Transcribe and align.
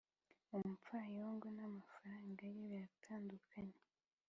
umupfayongo 0.55 1.47
n'amafaranga 1.57 2.41
ye 2.57 2.59
biratandukana 2.69 3.77